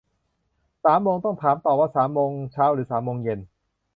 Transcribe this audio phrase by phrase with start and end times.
[0.83, 3.39] สามโมง ต้องถามต่อว่าสามโมงเช้าหรือสามโมงเย็น